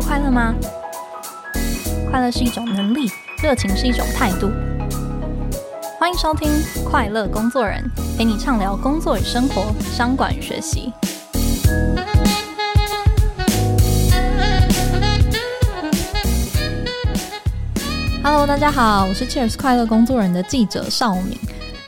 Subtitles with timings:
[0.00, 0.54] 快乐吗？
[2.10, 3.10] 快乐是一种能力，
[3.42, 4.50] 热情是一种态度。
[5.98, 6.48] 欢迎收听
[6.84, 7.84] 《快乐工作人》，
[8.18, 10.92] 陪你畅聊工作与生活、商管与学习。
[18.22, 21.38] Hello，大家好，我是 Cheers 快乐工作人的记者邵敏。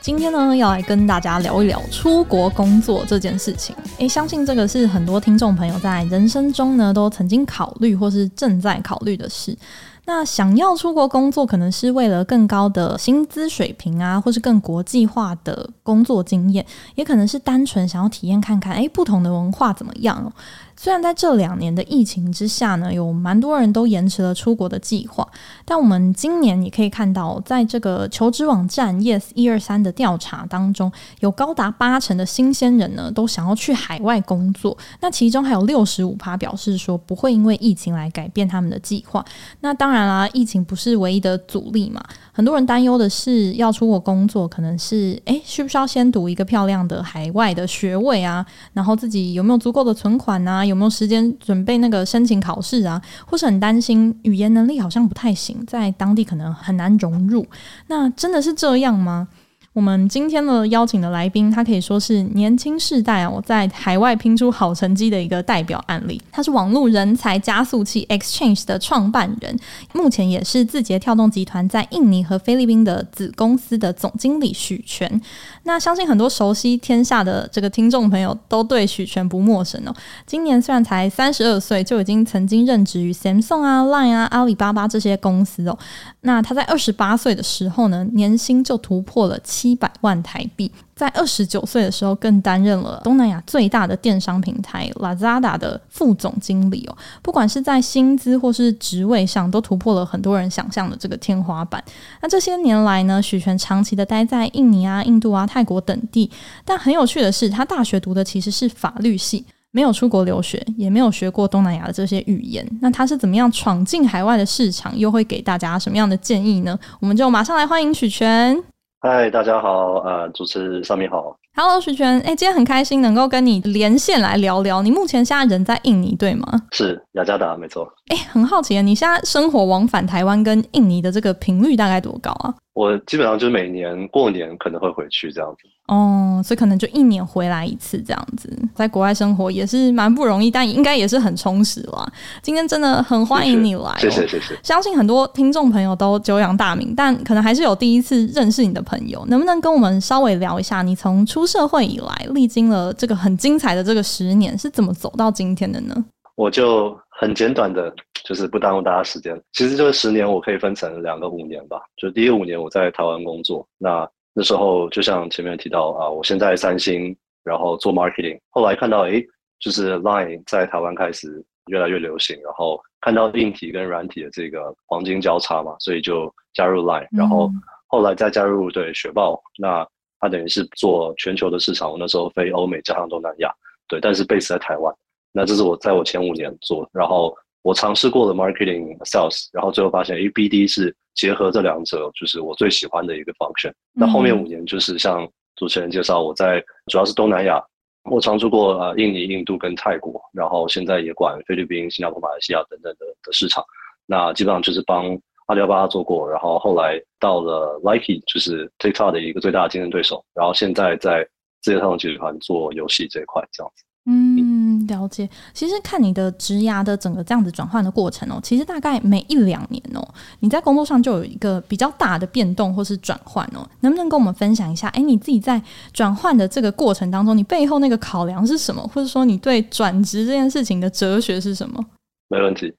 [0.01, 3.75] 今天呢，要来跟大家聊一聊出国工作这件事情。
[4.07, 9.57] 相信这个是很多听众朋友在人生中呢都曾经考虑或是正在考虑的事。
[10.05, 20.33] 那想要出国工作，可能是为了更高的薪资水平啊，或是更国际化的工作经验，也可能是单纯想要体验看看，诶，不同的文化怎么样。
[20.83, 25.25] 虽然在这两年的疫情之下呢，有蛮多人都延迟了出国的计划，
[25.63, 34.77] 但我们今年也可以看到，在这个求职网站 Yes 一二三的调查当中，有高达八成的新鲜人呢都想要去海外工作。
[34.99, 39.23] 那其中还有六十五趴表示说不会因为疫情来改变他们的计划。
[39.61, 42.03] 那当然啦，疫情不是唯一的阻力嘛。
[42.33, 48.45] 很多人担忧的是要出国工作，可能是诶，需不需要先读一个漂亮的海外的学位啊？
[48.73, 50.65] 然后自己有没有足够的存款啊？
[50.65, 52.99] 有有没有时间准备那个申请考试啊？
[53.27, 57.45] 或是很担心语言能力好像不太行，在当地可能很难融入。
[57.87, 59.27] 那真的是这样吗？
[59.73, 66.21] 我们今天的邀请的来宾，他可以说是年轻世代啊，在海外拼出好成绩的一个代表案例。
[66.31, 69.57] 他是网络人才加速器 Exchange 的创办人，
[69.93, 75.19] 目前也是字节跳动集团在印尼和菲律宾的子公司的总经理许权。
[75.63, 79.93] 那相信很多熟悉天下的这个听众朋友都对许权不陌生哦。
[80.25, 85.77] 今年虽然才三十二岁，就已经曾经任职于 Samsung 啊、Line 啊、阿里巴巴这些公司哦。
[86.21, 96.97] 那他在二十八岁的时候呢，年薪就突破了七百万台币，在二十九岁的时候，更担任了东南亚最大的电商平台 Lazada 的副总经理哦。
[97.21, 101.83] 不管是在薪资或是职位上，都突破了很多人想象的这个天花板。
[102.21, 106.29] 那这些年来呢，许诠长期的待在印尼啊、印度啊、泰国等地。
[106.63, 112.65] 但很有趣的是，他大学读的其实是法律系，没有出国留学，也没有学过东南亚的这些语言。
[112.81, 114.97] 那他是怎么样闯进海外的市场？
[114.97, 116.77] 又会给大家什么样的建议呢？
[116.99, 118.72] 我们就马上来欢迎许诠。
[119.05, 124.81] 嗨，大家好，呃，主持人绍敏好，Hello，徐泉，哎，今天很开心能够跟你连线来聊聊。
[124.81, 126.47] 你目前现在人在印尼对吗？
[126.71, 127.85] 是雅加达，没错。
[128.07, 132.55] 哎，很好奇，你现在生活往返台湾跟印尼的这个频率大概多高啊？
[132.73, 135.67] 我基本上就是每年过年可能会回去这样子。
[135.87, 142.09] 哦，所以可能就一年回来一次这样子，在国外生活也是蛮不容易，但应该也是很充实啦。
[142.41, 144.57] 今天真的很欢迎你来喔，谢谢谢谢。
[144.63, 155.93] 相信很多听众朋友都久仰大名，但可能还是有第一次认识你的朋友，能不能跟我们稍微聊一下，你从出社会以来，历经了这个很精彩的这个十年，是怎么走到今天的呢？
[156.35, 159.39] 我就很简短的，就是不耽误大家时间。
[159.51, 164.09] 其实这十年我可以分成两个五年吧，就第一五年我在台湾工作，那。
[164.35, 169.23] 那时候就像前面提到啊，我现在三星，然后做 marketing，后来看到诶，
[169.59, 177.47] 就是 Line 在台湾开始越来越流行，然后看到硬体跟软体的这个黄金交叉嘛，所以就加入 Line，然后
[177.85, 179.87] 后来再加入对雪豹，那
[180.19, 183.53] 它等于是做全球的市场，我那时候飞欧美加上东南亚，
[183.87, 184.91] 对，但是 base 在台湾，
[185.31, 187.31] 那这是我在我前五年做，然后。
[187.63, 193.71] 我尝试过了 marketing sales，然后最后发现，A B D 是结合这两者，就是我最喜欢的一个 function。
[193.93, 197.63] 那后面五年就是像主持人介绍，我在主要是东南亚，
[198.11, 203.63] 我常驻过呃印尼、印度跟泰国，然后现在也管菲律宾、新加坡、马来西亚等等的的市场。
[204.05, 205.05] 那基本上就是帮
[205.45, 211.23] 阿里巴巴做过，然后后来到了 Likee，就是 TikTok 的一个最大的竞争对手，然后现在在
[211.61, 213.85] 字节跳动集团做游戏这一块，这样子。
[214.05, 215.29] 嗯，了解。
[215.53, 220.05] 其实看你的职涯的整个这样子转换的过程哦，其实大概每一两年哦，
[220.41, 224.89] 你在工作上就有一个比较大的变动或是转换哦，能不能跟我们分享一下？
[224.89, 225.61] 哎，你自己在
[225.93, 228.85] 转换的这个过程当中，你背后那个考量是什么？
[228.93, 231.81] 或者说你对转职这件事情的哲学是什么？
[232.27, 232.73] 没问题，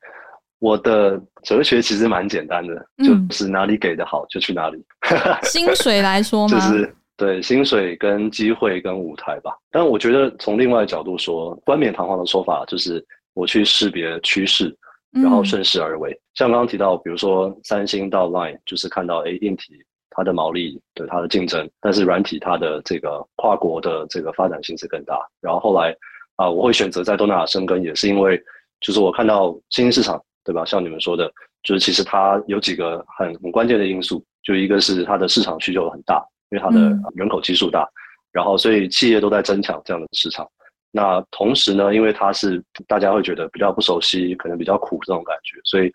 [0.58, 4.84] 我的哲学其实蛮简单的，嗯、就是哪里给的好就去哪里。
[5.48, 6.54] 薪水来说吗？
[6.54, 6.94] 就是。
[7.16, 14.76] 对，薪水跟机会跟舞台吧，但我觉得从另外的角度说，冠冕堂皇的说法就是我去识别趋势，
[15.12, 16.10] 然后顺势而为。
[16.10, 19.74] 嗯、像刚刚提到，比如说三星到 Line，就是看到哎，硬体
[20.10, 25.16] 它的毛利对它的竞争，但是软体它的这个跨国的这个发展性是更大。
[25.40, 25.92] 然后后来
[26.34, 28.36] 啊、呃，我会选择在东南亚生根，也是因为
[28.80, 30.64] 就是我看到新兴市场，对吧？
[30.64, 31.32] 像你们说的，
[31.62, 36.20] 就是其实它有几个很很关键的因素，就一个是它的市场需求很大。
[36.50, 36.80] 因为它的
[37.14, 37.92] 人口基数大，嗯、
[38.32, 40.48] 然后所以企业都在争抢这样的市场。
[40.90, 45.90] 那同时呢，因为它是大家会觉得比较不熟悉，可能比较苦这种感觉，所以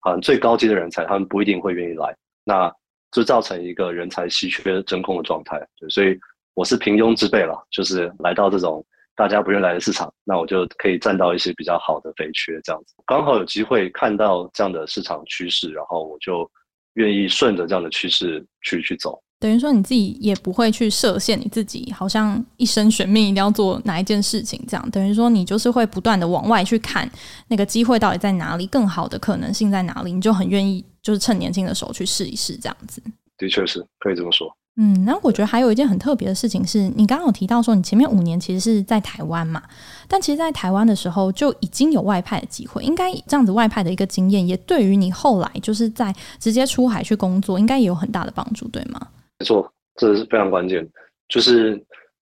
[0.00, 2.72] 啊，最高级的人才他们不一定会愿意来，那
[3.12, 5.58] 就造成一个人才稀缺真空的状态。
[5.78, 6.18] 对，所以
[6.54, 8.82] 我是平庸之辈了，就是来到这种
[9.14, 16.50] 大家不愿来的市场，那我就可以占到一些比较好的肥缺，这样子刚好有机会看到这样的市场趋势，然后我就
[16.94, 19.20] 愿意顺着这样的趋势去去走。
[19.40, 24.90] 等于说你自己也不会去设限，你自己好像一生悬命一定要做哪一件事情这样。
[24.90, 27.08] 等于说你就是会不断的往外去看
[27.46, 33.00] 那个机会到底在哪里，更好的可能性在哪里，你就很愿意就是趁年轻的时候去试一试这样子。
[33.36, 34.48] 的确是可以这么说。
[34.80, 39.60] 嗯，然后我觉得还有一件很特别的事情是，你刚刚有提到说你前面五年其实是在台湾嘛，
[40.06, 49.00] 但其实，在台湾的时候就已经有外派的机会，应该这样子外派的一个经验，也对于你后来就是在直接出海去工作，应该也有很大的帮助，对吗？
[49.38, 50.86] 没错，这是非常关键。
[51.28, 51.80] 就是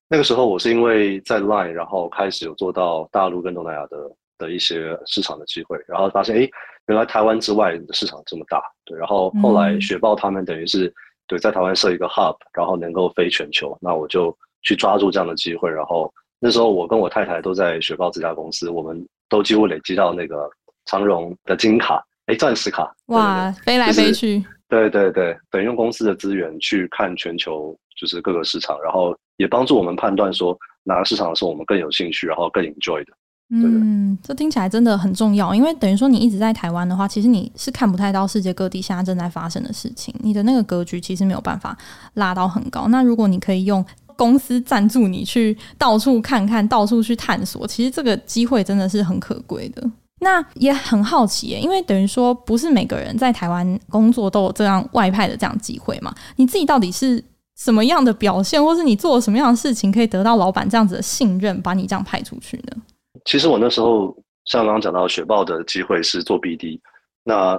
[0.09, 3.97] 那个时候，我是因为在 Line，然后开始有做到大陆跟东南亚的
[4.39, 6.49] 的一些市场的机会，然后发现，哎，
[6.89, 8.63] 原来台湾之外的市场这么大。
[8.85, 10.93] 对，然后后来雪豹他们等于是
[11.27, 15.71] 对在台湾设一个 Hub，然后能够飞全球，那我就去抓住这样的机会。
[15.71, 20.51] 然后那时候我跟我太太都在雪豹这家公司，我们都几乎累积到那个
[20.85, 22.95] 长荣的金卡，哎，钻石卡。
[23.07, 24.45] 哇，飞来飞去。
[24.69, 33.13] 对对对，等于用公司的资源去看全球，就是各个市场，然后也帮助我们判断说哪个市场是我们更有兴趣，然后更 enjoy 的。
[33.49, 41.79] 嗯，这听起来真的很重要，因为等于说你一直在台湾的话，其实你是看不太到世界各地现在正在发生的事情，你的那个格局其实没有办法
[42.15, 42.89] 拉到很高。
[42.89, 43.87] 那如果你可以用
[44.17, 49.89] 公司赞助你去到处看看，到处去探索，其实这个机会真的是很可贵的。
[50.21, 56.15] 那也很好奇耶，因为等于说不是每个人在台湾工作都有这样外派的这样机会嘛？
[56.37, 57.23] 你自己到底是
[57.57, 62.77] 什么样的表现，或是你做了什么样的事情，可以得到老板这样子的信任，把你这样派出去呢？
[63.25, 64.17] 其实我那时候
[64.47, 66.81] 像刚刚讲到雪豹的机会是做 BD，
[67.25, 67.59] 那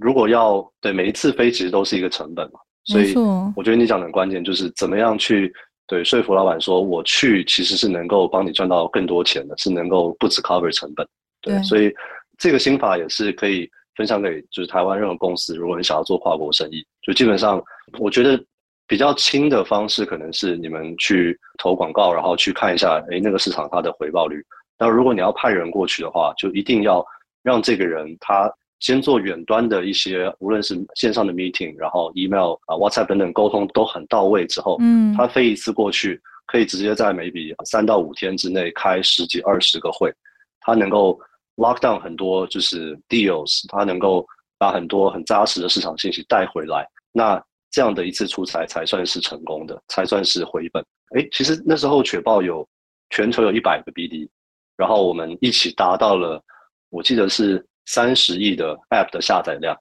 [0.00, 2.60] 如果要对每一次飞，其实都是一个成本嘛。
[2.84, 3.14] 所以
[3.56, 5.52] 我觉得你讲的很关键，就是怎么样去
[5.88, 11.04] 对说服老板说，我去其实是能够帮你赚到更多钱的，是能够不止 cover 成本。
[11.46, 11.94] 对，所以
[12.38, 17.62] 这个心法也是可以分享给就是台湾任何公司，如果你想要做跨国生意，就基本上
[17.98, 18.38] 我觉得
[18.86, 24.44] 比较轻的方式可能是你们去投广告，然后去看一下，哎，那个市场它的回报率。
[24.78, 27.02] 那如果你要派人过去的话，就一定要
[27.42, 40.12] 让这个人他先做远端的一些，无论是线上的 meeting，然后 email 啊、WhatsApp 等等沟通都很到位之后，嗯，他飞一次过去，可以直接在 maybe 三到五天之内开十几二十个会，
[40.60, 41.18] 他能够。
[41.56, 44.26] Lock down 很多就是 deals，它能够
[44.58, 50.84] 把很多很扎实的市场信息带回来，那这样的一次出差才算是成功的，才算是回本。
[51.16, 52.66] 哎，其实那时候雪豹有
[53.10, 54.28] 全球有一百个 BD，
[54.76, 56.42] 然后我们一起达到了，
[56.90, 59.76] 我记得是三十亿的 app 的下载量。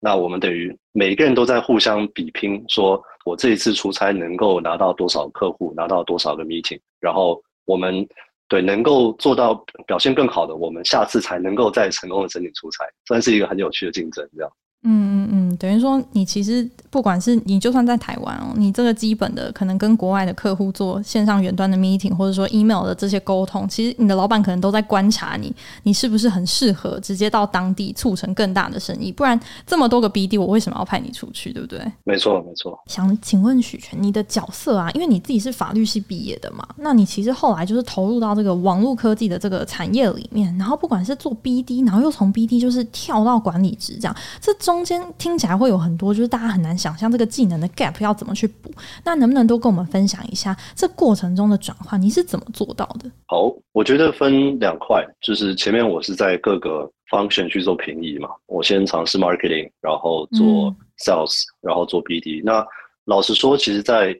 [0.00, 8.06] 那我们等于每个人都在互相比拼，说我这一次出差能够拿到多少客户，拿到多少个 meeting，然后我们。
[8.50, 9.54] 对，能够做到
[9.86, 14.52] 表现更好的，我们下次才能够再成功的申请出差，算是一个很有趣的竞争，这样。
[14.82, 29.12] 嗯嗯嗯，等于说你其实不管是你就算在台湾哦，你这个基本的可能跟国外的客户做线上远端的 meeting，或者说 email 的这些沟通，其实你的老板可能都在观察你，你是不是很适合直接到当地促成更大的生意？
[29.12, 31.80] 不然这么多个 BD，我为什么要派你出去，对不对？
[32.04, 32.78] 没错没错。
[32.86, 44.50] 想请问许权，你的角色啊，因为你自己是法律系毕业的嘛，那你其实后来就是投入到这个网络科技的这个产业里面，然后不管是做 BD，然后又从 BD 就是跳到管理职这样，这。
[44.70, 48.70] 中间听起来会有很多，就是大家很难想象这个技能的 gap 要怎么去补。
[49.04, 53.10] 那能不能都跟我们分享一下这过程中的转换，你是怎么做到的？
[53.26, 58.28] 好，我觉得分两块，就是前面我是在各个 function 去做平移嘛。
[58.46, 62.40] 我先尝试 marketing，然后做 sales，嗯，然后做 BD。
[62.44, 62.64] 那
[63.06, 64.16] 老实说，其实在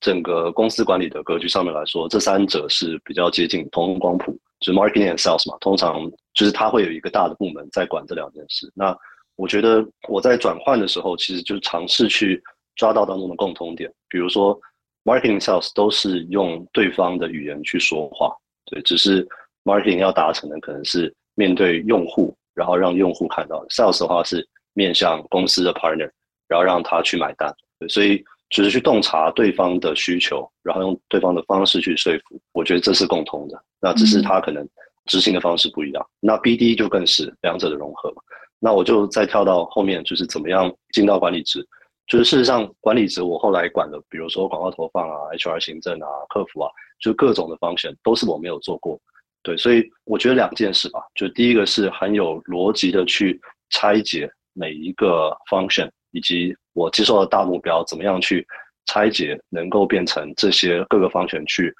[0.00, 5.56] 整个公司管理的格局上面来说，这三者是比较接近同光谱，就是 marketing and sales 嘛。
[5.60, 5.98] 通常
[6.34, 8.70] 就是它会有一个大的部门在管这两件事。
[8.74, 8.94] 那
[9.36, 12.42] 我觉得我在转换的时候，其实就是尝试去
[12.76, 13.92] 抓到当中的共通点。
[14.08, 14.58] 比如说
[15.04, 18.32] ，marketing sales 都是用对方的语言去说话，
[18.66, 19.26] 对，只是
[19.64, 26.08] marketing 要达成的可能是面对用户，然后让用户看到；sales 的话是面向公司的 partner，
[26.46, 27.52] 然后让他去买单。
[27.80, 32.40] 对，所以只是去洞察对方的需求，然后用对方的方式去说服。
[32.52, 34.64] 我觉得这是共通的，那只是他可能
[35.06, 36.06] 执行的方式不一样。
[36.22, 38.22] 嗯、那 BD 就更是两者的融合嘛。
[38.64, 41.62] 那我就再跳到后面，就是怎么样进到管理职。
[42.06, 48.98] 就是事实上管理职我后来管的，比如说广告投放啊、HR 行政啊、客服啊，就各种的 function 都是我没有做过。
[49.42, 58.46] 对，所以我觉得两件事吧，就第一个是很有逻辑的去拆解每一个 function，以及我接受的大目标怎么样去
[58.86, 61.70] 拆解，能够变成这些各个 function 去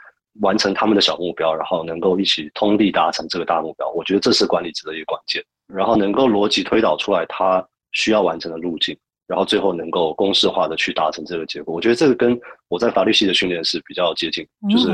[0.42, 3.90] 完成他们的小目标，然后能够一起通力达成这个大目标。
[3.92, 11.74] 我觉得这是管理职的一个关键，然后能够逻辑推导出来他需要完成的路径，然后最后能够公式化的去达成这个结果。
[11.74, 14.88] 我觉得这个跟我在法律系的训练是比较接近，就是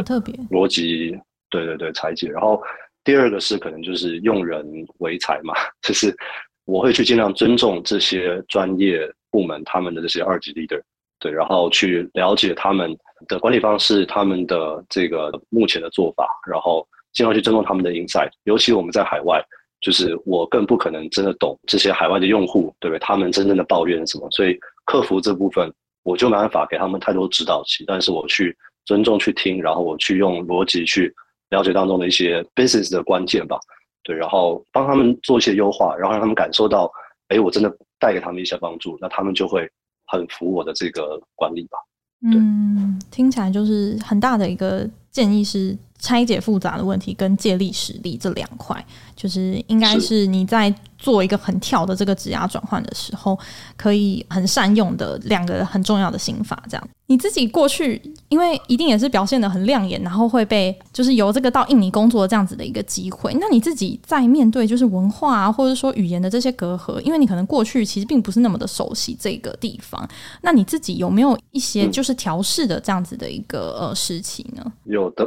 [0.50, 1.18] 逻辑。
[1.52, 2.28] 对对对，裁解。
[2.28, 2.62] 然后
[3.02, 4.64] 第二个是可能就是用人
[4.98, 6.16] 为才嘛，就是
[6.64, 9.00] 我会去尽量尊重这些专业
[9.32, 10.80] 部门他们的这些二级 leader，
[11.18, 12.96] 对，然后去了解他们
[13.26, 18.30] 的管理方式，他们的这个目前的做法，然后尽量去尊重他们的 insight。
[18.44, 19.44] 尤其我们在海外，
[19.80, 22.98] 就是我更不可能真的懂这些海外的用户，对不对？
[23.00, 24.30] 他们真正的抱怨什么？
[24.30, 25.72] 所以客服这部分
[26.02, 31.12] 我就没办法给他们太多指导期，但是我去尊重去听，然后我去用逻辑去。
[31.50, 33.58] 了解当中的一些 business 的关键吧，
[34.04, 36.88] 对，然后帮他们做一些优化，然后让他们感受到，
[37.26, 37.68] 哎，我真的
[37.98, 39.68] 带给他们一些帮助，那他们就会
[40.06, 41.76] 很服我的这个管理吧。
[42.24, 53.38] 嗯，听起来就是很大的一个建议是拆解复杂的问题跟借力使力这两块，就是应该是你在做一个很跳的这个指压转换的时候，
[53.76, 56.62] 可以很善用的两个很重要的心法。
[56.68, 63.34] 这样，你自己过去因为一定也是表现的很亮眼，然后会被就是由这个到印尼工作这样子的一个机会。
[63.40, 70.06] 那你自己在面对就是文化啊，或者说语言的这些隔阂，因为你可能过去其实并不是那么的熟悉这个地方，
[70.42, 74.72] 那你自己有没有一些就是调试的这样子的一个呃时期呢？
[74.84, 75.26] 有的，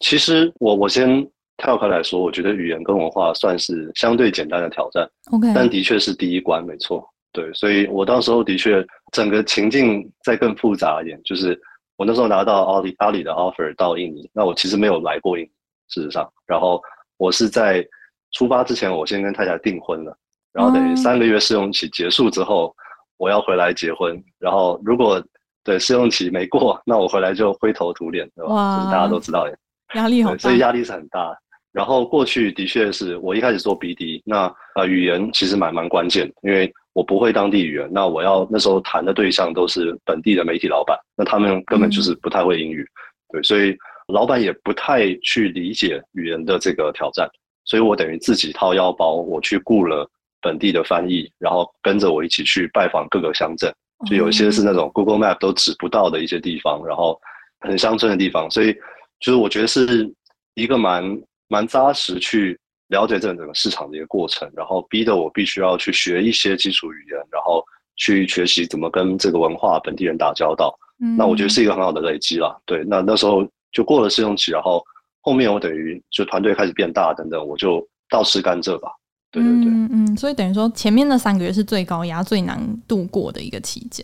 [0.00, 1.26] 其实我我先。
[1.58, 7.06] 跳开来说，我觉得语言跟文化算是相对简单的挑战，OK，但的确是第一关，没错。
[7.30, 11.56] 对，所以我到时候的确整个情境再更复杂一点，就是
[11.96, 15.50] 我那时候拿到阿里阿里的 offer 到印尼，那我其实没有来过印尼，
[15.88, 16.82] 事实上，然后
[17.16, 17.86] 我是在
[18.32, 20.16] 出发之前，我先跟太太订婚了，
[20.52, 22.74] 然后等于三个月试用期结束之后，
[23.18, 25.22] 我要回来结婚，然后如果
[25.62, 28.78] 对试用期没过，那我回来就灰头土脸，对吧？
[28.78, 29.46] 就是大家都知道，
[29.94, 31.36] 压力很大，所以压力是很大。
[31.72, 42.86] 然后过去的确是我一开始做 BD，那呃语言其实蛮蛮关键，因为我不会当地语言，那我要那时候谈的对象都是本地的媒体老板，那他们根本就是不太会英语，
[43.32, 43.74] 对，所以
[44.08, 47.26] 老板也不太去理解语言的这个挑战，
[47.64, 50.06] 所以我等于自己掏腰包，我去雇了
[50.42, 53.72] 本地的翻译，然后跟着我一起去拜访各个乡镇，
[54.10, 57.18] 就有一些是那种 Google Map 都指不到的一些地方，然后
[57.60, 58.76] 很乡村的地方，所以
[59.22, 60.12] 就是我觉得是
[60.52, 61.18] 一个蛮。
[61.48, 67.62] 蛮扎实去了解这整个市场的一个过程，然后逼得我必须要去学一些基础语言，然后
[67.96, 70.74] 去学习怎么跟这个文化本地人打交道。
[71.02, 72.58] 嗯，那我觉得是一个很好的累积啦。
[72.64, 74.82] 对，那那时候就过了试用期，然后
[75.20, 78.90] 后面我等于就团队开始变大等等，我就倒吃甘蔗吧。
[79.30, 84.02] 对对对，嗯嗯，所以等于说前面那三个月是最高压、最难度过的一个期间。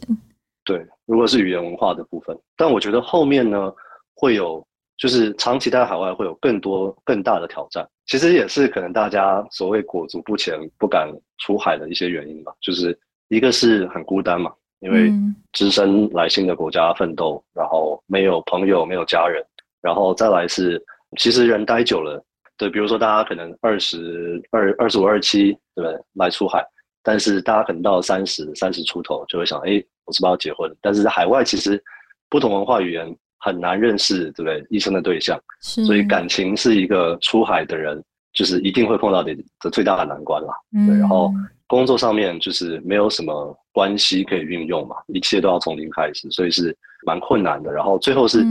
[0.66, 3.72] 对，如果是语言文化的部分，但我觉得后面呢
[4.14, 4.62] 会有。
[4.98, 12.52] 就是长期待在海外会有更多更大的挑战，其实也是可能大家所谓裹足不前、不敢出海的一些原因吧。
[12.60, 15.12] 就是一个是很孤单嘛，因为
[15.52, 19.40] 只身来新的国家奋斗，然后没有朋友、没有家人，
[19.80, 20.84] 然后再来是
[21.16, 22.20] 其实人待久了，
[22.56, 25.96] 对，比如说大家可能二十二、二十五、二十七，对不对？
[26.14, 26.66] 来出海，
[27.04, 30.76] 但是大家可能到三十、三十出头就会想，哎，我是不是要结婚？
[30.82, 31.80] 但是在海外其实
[32.28, 33.16] 不同文化语言。
[33.48, 34.64] 很难认识，对不对？
[34.68, 38.02] 一生的对象，所以感情是一个出海的人，
[38.34, 40.54] 就是一定会碰到的的最大的难关啦。
[40.76, 41.32] 嗯，对，然后
[41.66, 46.76] 工作上面就是没有什么关系可以运用嘛，一切都要从零开始，所以是
[47.06, 47.72] 蛮困难的。
[47.72, 48.44] 然后最后是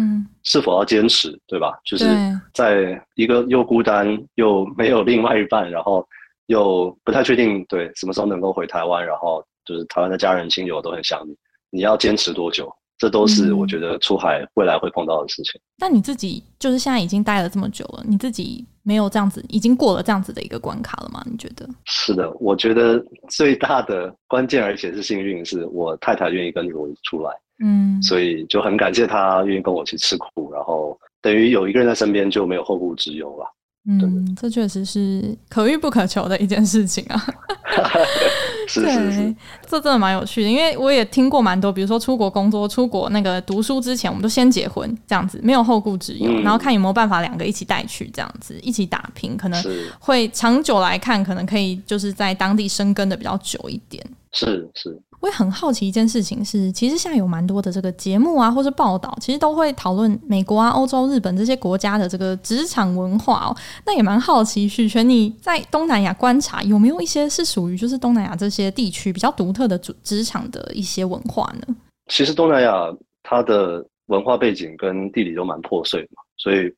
[0.44, 1.78] 是否要坚持，嗯，对吧？
[1.86, 2.06] 就是
[2.54, 6.04] 在一个又孤单又没有另外一半，然后
[6.48, 11.36] 又不太确定对什么时候能够回台湾，然后就是台湾的家人亲友都很想你，
[11.70, 12.74] 你要坚持多久？
[12.98, 15.60] 这都是我觉得出海未来会碰到的事情。
[15.78, 21.24] 但你自己就是现在已经待了这么久了，你自己没有这样子，已经过了这样子的一个关卡了吗？
[21.30, 21.68] 你觉得？
[21.86, 27.32] 是的，我觉得最大的关键，而且是幸运，是我太太愿意跟着我出来。
[27.64, 33.46] 嗯，所以就很感谢她愿意跟我一起吃苦，然后等于有一个人在身边就没有后顾之忧了。
[33.90, 37.20] 嗯，这确实是可遇不可求的一件事情啊。
[38.68, 49.64] 是是是，这真的蛮有趣的，因为我也听过蛮多，比如说出国工作、出国那个读书之前，我们都先结婚这样子，没有后顾之忧，嗯，然后看有没有办法两个一起带去这样子，一起打拼，可能
[50.00, 54.06] 会长久来看，可能可以就是在当地生根的比较久一点。
[54.34, 63.58] 是是，我也很好奇一件事情是，其实现在有蛮多的这个节目啊，或是报道，其实都会讨论美国啊、欧洲、日本这些国家的这个职场文化哦。
[63.84, 71.76] 那也蛮好奇，许全你在东南亚观察，有没有一些是属于就是东南亚这些地区比较独特的职职场的一些文化呢？
[72.12, 72.72] 其实东南亚
[73.24, 76.72] 它的文化背景跟地理都蛮破碎嘛，所以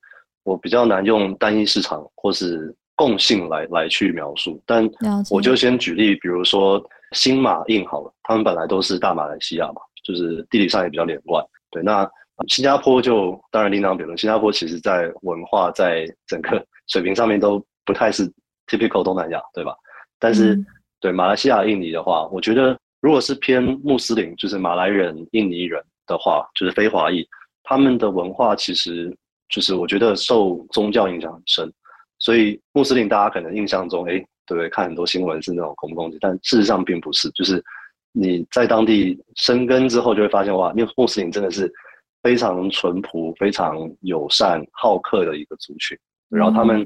[0.44, 4.58] 我比较难用单一市场或是共性来来去描述。
[4.64, 4.88] 但
[5.28, 6.82] 我就先举例，比如说。
[7.12, 11.44] 新马印好了，他们本来都是大马来西亚嘛，就是地理上也比较连贯。
[11.70, 12.08] 对，那
[12.48, 14.16] 新加坡就当然另当别论。
[14.16, 18.26] 新加坡其实在文化在整个水平上面都不太是
[18.66, 19.74] typical 东南亚，对吧？
[20.18, 20.66] 但是、嗯、
[21.00, 27.26] 对马来西亚、印尼的话，我觉得如果是偏穆斯林，就是马来人、印尼人的话，就是非华裔，
[27.62, 29.14] 他们的文化其实
[29.48, 31.72] 就是我觉得受宗教影响很深。
[32.20, 34.24] 所以穆斯林大家可能印象中，哎。
[34.46, 34.68] 对不对？
[34.70, 37.30] 看很多新闻是那种恐怖攻击，但事实上并不是。
[37.30, 37.62] 就是
[38.10, 41.72] 你在当地生根之后，就会发现哇，那穆斯林真的是
[42.20, 45.96] 非常淳朴、非常友善、好客的一个族群。
[46.28, 46.84] 然后他们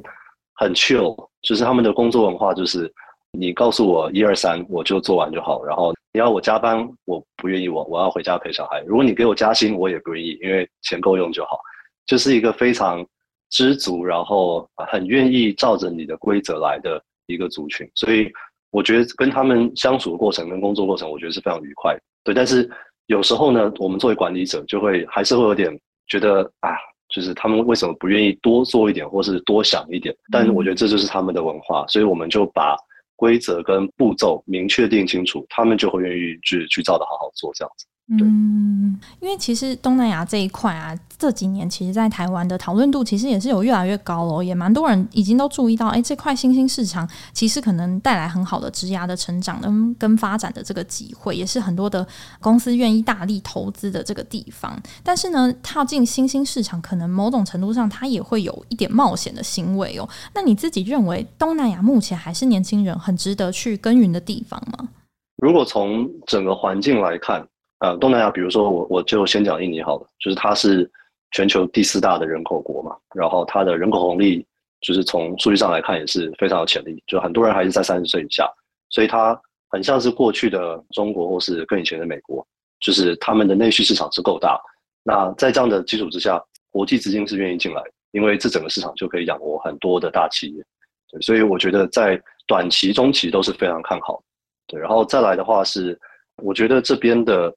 [0.56, 2.92] 很 chill，就是他们的工作文化就是
[3.32, 5.64] 你告诉我一二三，我就做完就好。
[5.64, 8.82] 然后你要我加班，我不愿意，我我要回家陪小孩。
[8.86, 11.58] 如果你给我加薪，我也不愿意，因为钱够用就好。
[12.04, 13.02] 就是一个非常
[13.50, 17.02] 知足，然后很愿意照着你的规则来的。
[17.26, 18.30] 一个族群，所以
[18.70, 21.96] 我觉得跟他们相处的过程跟工作过程，我觉得是非常愉快。
[22.22, 22.70] 对，但是
[23.06, 25.74] 有时候呢，我们作为管理者，就会还是会有点
[26.06, 26.76] 觉得啊，
[27.08, 30.14] 就是他们为什么不愿意多做一点，或是多想一点？
[30.30, 32.76] 但是我觉得这就是他们的文化，所以我们就把
[33.16, 37.86] 规则跟步骤明确定清楚，他们就会愿意去去照着好好做这样子。
[38.06, 52.06] 嗯，因为其实东南亚这一块啊，这几年其实，在台湾的讨论度其实也是有越来越高了，也蛮多人已经都注意到，哎，这块新兴市场其实可能带来很好的职涯的成长跟跟发展的这个机会，也是很多的
[52.42, 54.78] 公司愿意大力投资的这个地方。
[55.02, 60.06] 但是呢，踏进新兴市场，可能某种程度上它也会有一点冒险的行为哦。
[60.34, 64.90] 那你自己认为东南亚目前还是年轻人很值得去耕耘的地方吗？
[65.38, 67.42] 如果从整个环境来看。
[67.80, 70.90] 呃，东南亚，比如说我我就先讲印尼好了，就是它是
[71.32, 74.46] 全球第四大的人口国嘛，然后它的人口红利
[74.80, 78.48] 就是从数据上来看也是非常有潜力，就很多人还是在三十岁以下，
[78.88, 82.46] 所以它很像是过去的中国或是更以前的美国，
[82.80, 84.58] 就是他们的内需市场是够大。
[85.02, 87.82] 那在这样的基础之下，国际资金是愿意进来，
[88.12, 90.64] 因为这整个市场就可以养活很多的大企业，
[91.10, 94.22] 对，所以我觉得在短期、中期都是非常看好。
[94.68, 95.98] 对，然后再来的话是，
[96.36, 97.54] 我觉得这边的。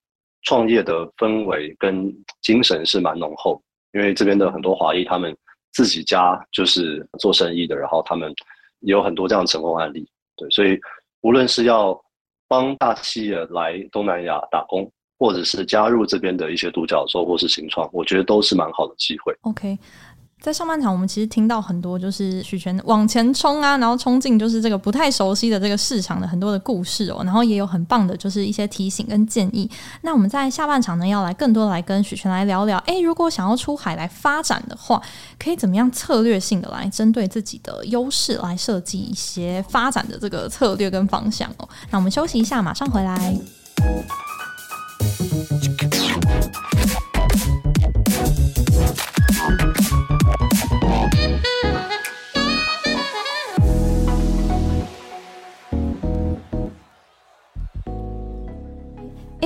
[0.47, 2.09] 创业的氛围跟
[2.41, 5.35] 精神是蛮浓厚，因为这边的很多华裔，他们
[5.73, 8.33] 自己家就是做生意的，然后他们
[8.79, 10.07] 也有很多这样的成功案例。
[10.37, 10.79] 对，所以
[11.19, 12.01] 无论是要
[12.47, 19.35] 帮大企业来东南亚打工，或者是加入这边的一些独角兽或是新创，我觉得都是蛮好的机会。
[19.41, 19.77] OK。
[20.39, 29.69] 在上半场，我们其实听到很多就是许诠往前冲啊，然后冲进就是这个不太熟悉的这个市场的很多的故事哦，然后也有很棒的就是一些提醒跟建议。
[30.03, 35.01] 那我们在下半场呢，要来更多来跟许诠来聊聊，诶，如果想要出海来发展的话，
[35.37, 41.67] 可以怎么样策略性的来针对自己的优势来设计一些发展的这个策略跟方向哦。
[41.89, 43.35] 那我们休息一下，马上回来。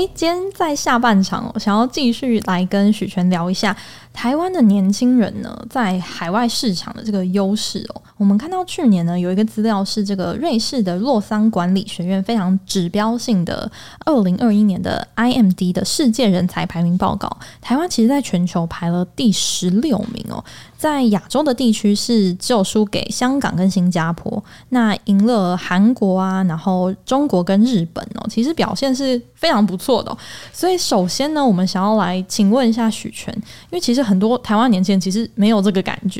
[0.08, 3.76] 今天在下半场，我想要继续来跟许诠聊一下
[4.14, 8.02] 台湾的年轻人呢，在海外市场的这个优势哦。
[8.18, 13.70] 我们看到去年呢，有一个资料是这个瑞士的洛桑管理学院非常指标性的
[14.06, 20.44] 二零二一年的 IMD 的世界人才排名报告，台湾其实在全球排了第十六名哦。
[20.82, 30.18] 在亚洲的地区是只有输给香港跟新加坡，那赢了韩国啊，然后中国跟日本哦，其实表现是非常不错的。
[30.52, 36.20] 所以首先呢，我们想要来请问一下许诠，因为其实很多台湾年轻人其实没有这个感觉，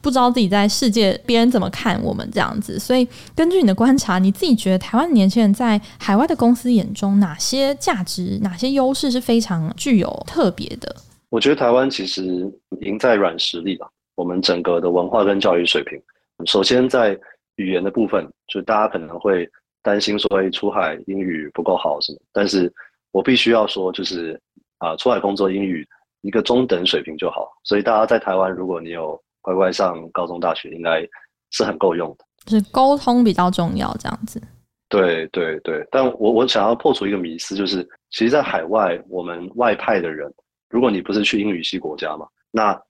[0.00, 2.78] 不知道自己在世界别人怎么看我们这样子。
[2.78, 10.94] 所以根据你的观察，你自己觉得台湾年轻人在海外的公司眼中，哪些价值、哪些优势是非常具有特别的？
[11.28, 12.22] 我觉得台湾其实
[12.82, 13.88] 赢在软实力吧。
[14.16, 15.96] 我们整个的文化跟教育水平，
[16.46, 17.18] 首先在
[17.56, 19.48] 语言的部分，就大家可能会
[19.82, 22.18] 担心说，哎，出海英语不够好什么？
[22.32, 22.72] 但是
[23.12, 24.40] 我必须要说，就是
[24.78, 25.86] 啊，出海工作英语
[26.22, 27.48] 一个中等水平就好。
[27.62, 31.06] 所以大家在台湾，如果你有乖乖上高中大学，应该
[31.50, 32.24] 是很够用的。
[32.44, 34.40] 就是沟通比较重要，这样子。
[34.88, 40.32] 对对对，但我我想要破除一个迷思，就是其实，在海外我们外派的人，
[40.70, 42.80] 如果你不是去英语系国家嘛，那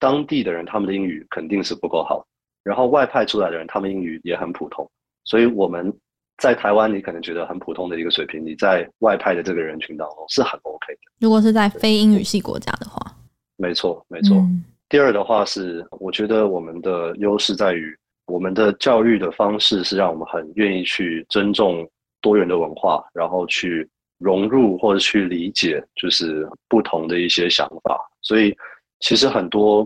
[0.00, 2.26] 当地的人他们的英语肯定是不够好，
[2.64, 4.90] 然后外派出来的人他们英语也很普通，
[5.22, 5.92] 所以我们
[6.38, 11.00] 在台湾你可能觉得很普通的一个水平，你在外派的这个人群当中是很 OK 的。
[11.20, 13.14] 如果是在非英语系国家的话，
[13.56, 14.36] 没错没错。
[14.38, 14.64] 嗯。
[14.88, 17.96] 第二的话是，我觉得我们的优势在于。
[18.26, 21.84] 我们的教育的方式是让我们很愿意去尊重
[22.20, 27.98] 多元的文化，然后去融入或者去理解，就是不同的一些想法。
[28.22, 28.56] 所以，
[29.00, 29.82] 其实很多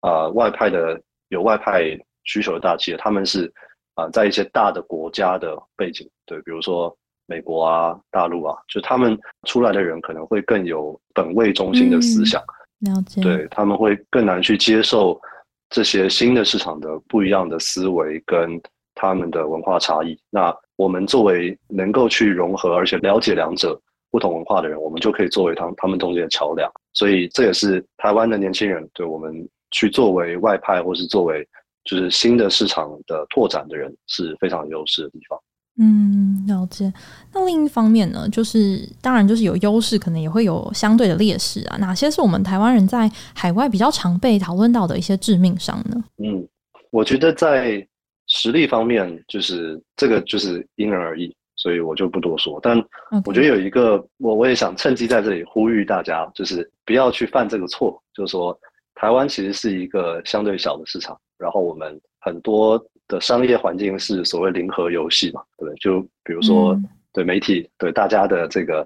[0.00, 1.82] 啊、呃、外派的有外派
[2.24, 3.46] 需求的大企业，他们是
[3.94, 6.94] 啊、呃、在一些大的国家的背景，对，比如说
[7.26, 12.42] 美国啊、大陆啊，就他们出来的人可能会更有本位中心的思想，
[12.86, 13.02] 嗯、了。
[13.02, 15.20] 解，对，他们会更难去接受。
[15.68, 18.58] 这些新的市场的不一样的思维跟
[18.94, 23.76] 他们的文化差异，那我们作为能够去融合而且了解两者
[24.16, 26.72] 不同文化的人，我们就可以作为他他们中间的桥梁。
[26.94, 31.46] 所以这也是台湾的年轻人对我们去作为外派或是作为
[31.84, 35.38] 就是新的市场的拓展的人是非常有优势的地方。
[35.78, 36.90] 嗯，了解。
[37.34, 41.76] 那另一方面呢，就是当然就是有优势，可能也会有相对的劣势啊。
[41.76, 46.02] 哪些是我们台湾人在海外比较常被讨论到的一些致命伤呢？
[46.16, 46.48] 嗯，
[46.90, 47.86] 我觉得在
[48.26, 52.60] 实力方面，就是这个就是因人而异，所以我就不多说。
[52.62, 52.78] 但
[53.24, 58.58] 我觉得有一个，我我也想趁机在这里呼吁大家，就是不要去犯这个错，就是说
[58.94, 62.80] 台湾其实是一个相对小的市场，然后我们很多。
[63.08, 65.78] 的商业环境是所谓零和游戏嘛，对不对？
[65.78, 68.84] 就比如说，嗯、对媒体，对大家的这个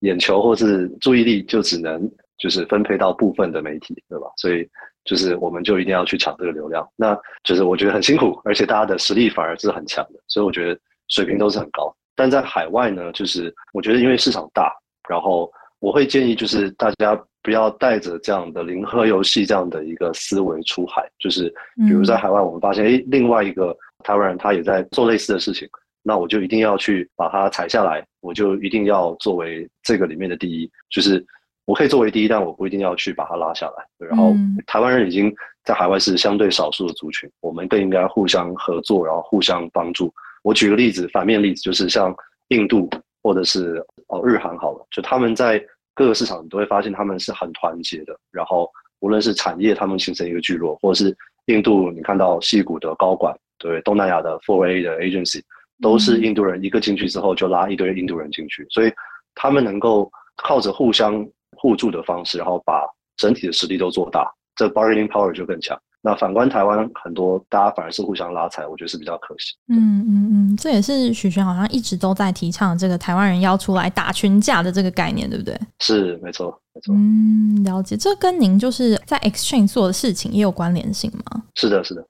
[0.00, 4.26] 眼球或是注意力，就只能就是分配到部分的媒体，对吧？
[4.36, 4.68] 所以
[5.04, 11.94] 就是我们就一定要去抢这个流量，那就是我觉得很辛苦，而且大家的实力反而是很强的，所以我觉得水平都是很高。
[12.22, 14.72] 但在海外呢，就是我觉得因为市场大，
[15.08, 17.20] 然后我会建议就是大家。
[17.44, 25.68] 不要带着这样的零和游戏这样的一个思维出海，就是比如在海外，我们发现，哎，另外一个台湾人他也在做类似的事情，
[26.04, 31.26] 那我就一定要去把它踩下来，我就一定要作为这个里面的第一，就是
[31.64, 33.84] 我可以作为第一，但我不一定要去把它拉下来。
[33.98, 34.36] 然后
[34.68, 40.14] 台湾人已经在海外是相对少数的族群，我们更应该互相合作，然后互相帮助。
[40.42, 42.14] 我举个例子，反面例子就是像
[42.48, 42.90] 印度
[43.22, 45.64] 或者是哦日韩好了，就他们在。
[45.94, 48.66] 各个市场你都会发现他们是很团结的，然后
[49.00, 51.14] 无论是产业，他们形成一个聚落，或者是
[51.48, 55.42] 印度，你看到戏谷的高管，对东南亚的 Four A 的 agency，
[55.82, 58.92] 都是印度人，一个进去之后就拉一堆印度人进去，所以
[59.34, 61.28] 他们能够靠着互相
[61.58, 64.26] 互助的方式，然后把整体的实力都做大，
[64.56, 65.78] 这 bargaining power 就更强。
[66.04, 69.54] 那反观台湾，很多大家反而是互相拉踩，我觉得是比较可惜。
[69.68, 75.56] 嗯嗯嗯，这也是许璇好像一直都在提倡这个台湾人要出来打群架的这个概念，对不对？
[75.78, 76.92] 是，没错，没错。
[76.92, 77.96] 嗯，了解。
[77.96, 81.44] 这跟您就是在 Exchange 做的事情也有关联性吗？
[81.54, 82.04] 是的，是的。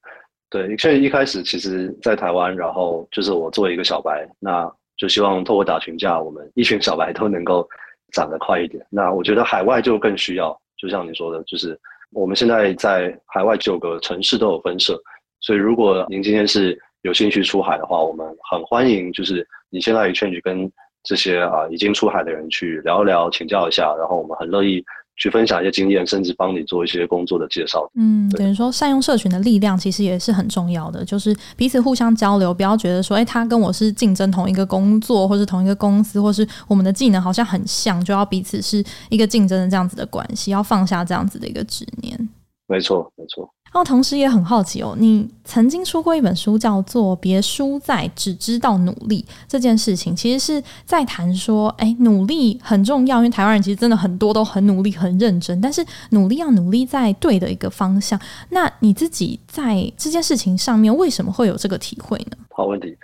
[0.49, 7.69] 对，Exchange 一开始其实在台湾，然后就是我作为一个小白，那就希望透过打群架，我们一群小白都能够
[8.15, 8.83] 长得快一点。
[8.89, 11.79] 那我觉得海外就更需要，就像你说的，就是。
[12.13, 15.01] 我们现在在海外九个城市都有分社，
[15.41, 20.71] 所以如果您今天是有兴趣出海的话，我们很欢迎，就是你现在可以去跟
[21.03, 24.85] 这些啊已经出海的人去聊一聊，请教一下，然后我们很乐意。
[25.17, 27.89] 去分享一些经验，甚至帮你做一些工作的介绍。
[27.95, 42.29] 嗯，等于说善用社群的力量，其实也是很重要的，就是彼此互相交流，不要觉得说，哎，他跟我是竞争同一个工作，或是同一个公司，或是我们的技能好像很像，就要彼此是一个竞争的这样子的关系，要放下这样子的一个执念。
[42.67, 43.49] 没错，没错。
[43.73, 58.21] 然后同时也很好奇哦，你曾经出过一本书，叫做《别输在只知道努力》这件事情，其实是在谈说，哎，努力很重要，因为台湾人其实真的很多都很努力、很认真，但是努力要努力在对的一个方向。
[58.51, 62.37] 那你自己在这件事情上面，为什么会有这个体会呢？
[62.51, 62.95] 好问题，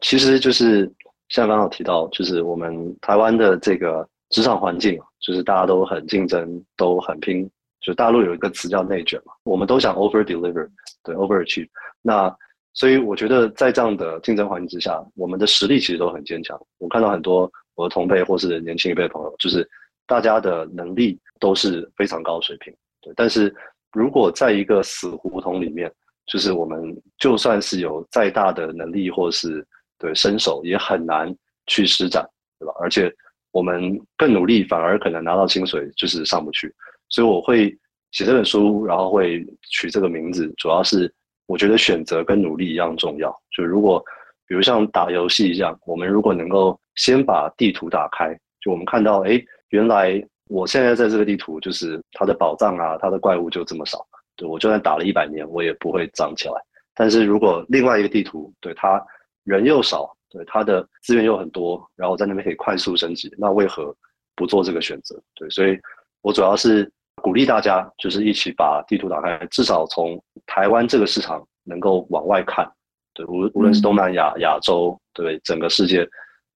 [0.00, 0.90] 其实就是
[1.28, 7.46] 像刚刚提到，就是我们台湾的这个职场环境，就是大家都很竞争，都很拼。
[7.84, 10.66] 就大陆有一个词叫内卷嘛，我们都想 over deliver，
[11.02, 11.68] 对 overachieve。
[12.00, 12.34] 那
[12.72, 16.58] 所以我觉得在这样的竞争环境之下，我们的实力其实都很坚强。
[16.78, 19.68] 我看到很多我的同辈或是年轻一辈的朋友，就是
[20.06, 22.74] 大家的能力都是非常高水平。
[23.02, 23.54] 对，但是
[23.92, 25.92] 如果在一个死胡同里面，
[26.26, 29.62] 就是我们就算是有再大的能力或是
[29.98, 31.30] 对身手，也很难
[31.66, 32.26] 去施展，
[32.58, 32.72] 对吧？
[32.80, 33.14] 而且
[33.52, 36.74] 我们更努力，反而可能拿到薪水就是上不去。
[37.14, 37.70] 所以我会
[38.10, 41.12] 写这本书，然后会取这个名字，主要是
[41.46, 43.32] 我觉得选择跟努力一样重要。
[43.56, 44.04] 就如果
[44.48, 54.04] 比如像打游戏一样，我们如果能够先把地图打开，就我们看到，哎，原来我现在在这个地图，就是它的宝藏啊，它的怪物就这么少。
[54.34, 56.54] 对，我就算打了一百年，我也不会涨起来。
[56.96, 59.00] 但是如果另外一个地图，对，它
[59.44, 63.94] 人又少，对，它的资源又很多，然后在那边可以快速升级，那为何
[64.34, 65.14] 不做这个选择？
[65.36, 65.78] 对，所以
[66.22, 66.90] 我主要是
[67.24, 72.70] 鼓励大家，就是一起把地图打开，至少从台湾这个市场能够往外看。
[73.14, 76.06] 对，无无论是东南亚、亚洲，对，整个世界，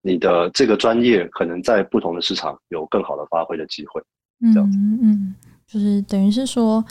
[0.02, 4.02] 你的这个专业可能在不同的市场有更好的发挥的机会。
[4.52, 5.34] 这样子，嗯嗯，
[5.66, 6.84] 就是等于是说。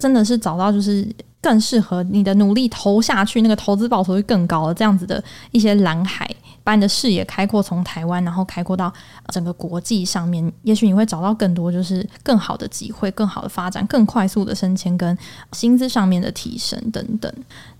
[0.00, 1.06] 真的是找到就是
[1.42, 6.26] 更适合你的努力投下去，那个投资报酬会更高的这样子的一些蓝海，
[6.64, 8.92] 把你的视野开阔，从台湾然后开阔到
[9.28, 15.16] 整个国际上面，也许你会找到更多就是更好的机会、更好的发展、更快速的升迁跟
[15.52, 17.32] 薪资上面的提升等等。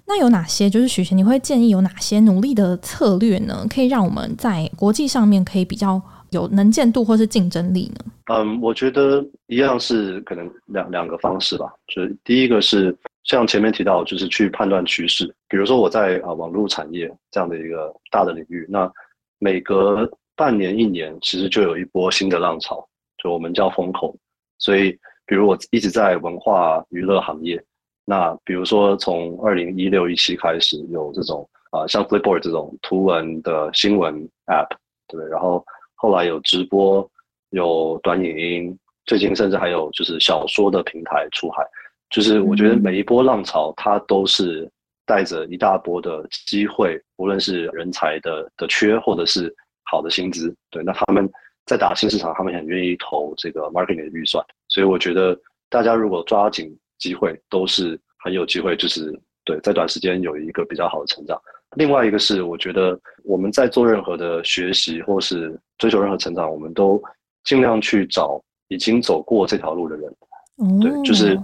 [0.06, 3.66] 那有哪些就是许贤，你会建议有哪些努力的策略呢？
[3.68, 6.00] 可以让我们在国际上面可以比较。
[6.32, 8.12] 有能见度或是竞争力呢？
[8.26, 11.72] 嗯，我觉得一样是可能两两个方式吧。
[11.88, 15.32] 就是第一个是像前面提到，就是去判断趋势。
[15.48, 18.90] 比如说我在啊网络产业这样的一个大的领域，那
[19.38, 22.86] 每隔半年一年，其实就有一波新的浪潮，
[23.22, 24.16] 就我们叫风口。
[24.58, 24.92] 所以，
[25.26, 27.62] 比如我一直在文化娱乐行业，
[28.04, 34.14] 那比如说从二零一六一七开始有这种啊像 Flipboard 这种图文的新闻
[34.46, 34.68] App，
[35.08, 35.28] 对不对？
[35.28, 35.64] 然后
[36.02, 37.08] 后来有直播，
[37.50, 41.64] 有短影音，最近甚至还有就是小说的平台出海，
[42.10, 44.68] 就是我觉得每一波浪潮，它都是
[45.06, 51.30] 带着一大波的机会，无论是人才的的缺，或者是好的薪资，对，那他们
[51.66, 61.40] 在打新市场，他们很愿意投这个 marketing 的预算，所以我觉得大家如果抓紧机会，都是很有机会，就是对，在短时间有一个比较好的成长。
[61.76, 67.02] 另外一个是，我觉得我们在做任何的学习或是追求任何成长，我们都
[67.44, 70.14] 尽量去找已经走过这条路的人。
[70.62, 71.38] 嗯、对，就是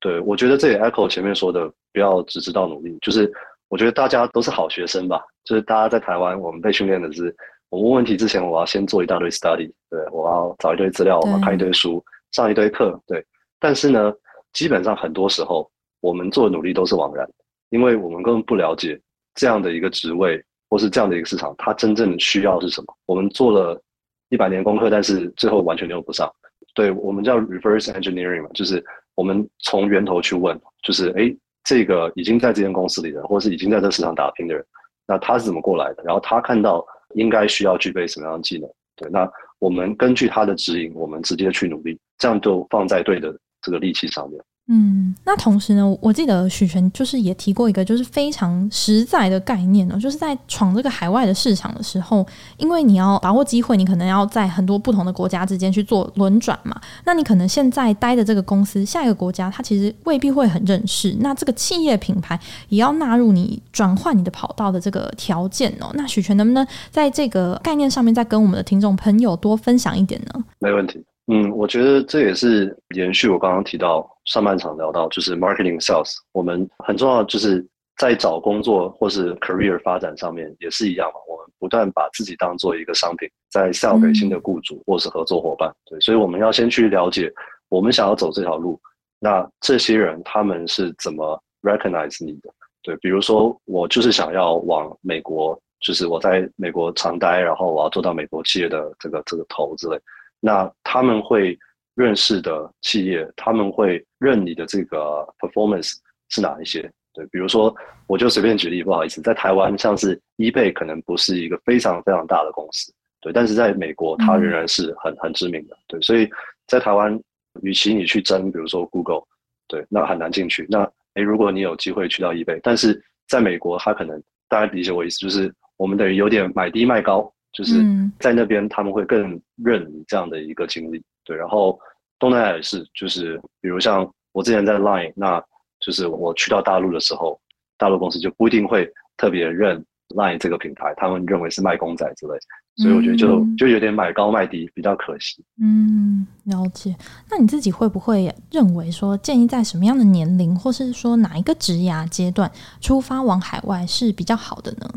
[0.00, 2.98] 对，我觉得这也 echo 前面说的，不要只知道努力。
[3.00, 3.30] 就是
[3.68, 5.22] 我觉得大家都是好学生吧。
[5.44, 7.34] 就是大家在台湾，我们被训练的是，
[7.68, 13.24] 我问问题之前，我要先做一大堆 study，对，我要找一堆资料，我要看一堆书，上一堆课，对。
[13.60, 14.12] 但是呢，
[14.52, 17.28] 基本上很多时候，我们做的努力都是枉然，
[17.70, 19.00] 因为我们根本不了解。
[19.40, 22.94] 这样的一个职位，或是这样的一个市场，它真正需要是什么？
[23.06, 23.82] 我们做了
[24.28, 26.30] 一百年功课，但是最后完全用不上。
[26.74, 34.62] 对，我们叫 reverse engineering 嘛，就是我们从源头去问，就是诶，这个已经在这间公司里的，或是已经在这市场打拼的人，
[35.06, 36.02] 那他是怎么过来的？
[36.02, 38.70] 然后他看到应该需要具备什么样的技能？
[38.94, 39.26] 对，那
[39.58, 44.38] 我们根据他的指引，我们直接去努力，这样就放在对的这个利器上面。
[44.72, 52.24] 嗯，那同时呢，我记得许权就是也提过一个，就是非常实在的概念呢，就是在闯这个海外的市场的时候，
[52.56, 56.80] 因为你要把握机会，你可能要在很多不同的国家之间去做轮转嘛。
[57.04, 61.16] 那你可能现在待的这个公司，下一个国家它其实未必会很认识。
[61.18, 65.90] 那这个企业品牌也要纳入你转换你的跑道的这个条件哦。
[65.94, 70.44] 那许权能不能在这个概念上面再跟我们的听众朋友多分享一点呢？
[70.60, 71.04] 没问题。
[71.32, 77.64] 嗯，我觉得这也是延续我刚刚提到上半场聊到，就是 marketing sales，我们很重要，就是
[77.98, 81.20] 在找工作或是 career 发展上面也是一样嘛。
[81.28, 85.72] 我们不断把自己当做一个商品，在 sell 给新的雇主或是合作伙伴。
[85.86, 87.32] 对，所以我们要先去了解
[87.68, 88.80] 我们想要走这条路，
[89.20, 92.50] 那这些人他们是怎么 recognize 你的？
[92.82, 99.96] 对，比如说我就是想要往美国，就是我在美国长待，然后我要做到美国企业的这个这个头之类。
[100.40, 101.58] 那他们会
[101.94, 105.94] 认识的企业，他们会认你的这个 performance
[106.28, 106.90] 是哪一些？
[107.12, 107.74] 对，比如说，
[108.06, 116.30] 我就随便举例，不好意思，在台湾像是 eBay 可能不是一个非常非常大的公司，对，但是在美国它仍然是很很知名的，对，所以
[116.68, 117.20] 在台湾，
[117.62, 119.22] 与其你去争，比如说 Google，
[119.66, 120.66] 对，那很难进去。
[120.70, 127.30] 那诶，如果你有机会去到 eBay，但是在美国，它可能大家理解我意思，就是我们等于有点买低卖高。
[127.52, 127.84] 就是
[128.18, 131.36] 在那边，他们会更认你这样的一个经历，对。
[131.36, 131.78] 然后
[132.18, 135.42] 东南亚也是，就是比如像我之前在 Line，那
[135.80, 137.40] 就是我去到大陆的时候，
[137.76, 142.34] 大陆公司就不一定会特别认 Line 这个品牌，他们认为是卖公仔之类，
[142.76, 145.44] 所以我觉得就就有点买高卖低，比较可惜。
[145.60, 146.94] 嗯，了解。
[147.30, 154.88] 那你自己会不会认为说，建议在什么样的年龄，或是说哪一个职涯阶段出发往海外是比较好的呢？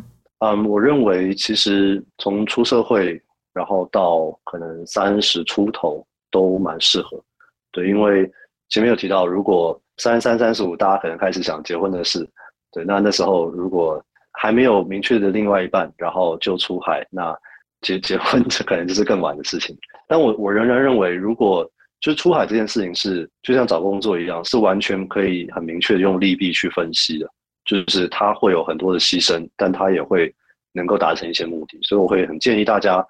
[0.44, 3.18] 嗯，我认为其实从出社会，
[3.54, 7.18] 然后到可能三十出头都蛮适合，
[7.72, 8.30] 对，因为
[8.68, 12.28] 前面有提到，如果三三三十五，大家可能开始想结婚的事，
[12.74, 14.04] 对，那那时候如果
[14.34, 17.34] 还没有明确的另外一半，然后就出海，那
[17.80, 19.74] 结结婚这可能就是更晚的事情。
[20.10, 21.66] 但我我仍然认为，如果
[22.02, 27.30] 就出海这件事情是就像找工作一样，是完全可以很明确的用利弊去分析的，
[27.66, 30.34] 就是它会有很多的牺牲，但它也会
[30.72, 31.78] 能够达成一些目的。
[31.84, 33.06] 所以我会很建议大家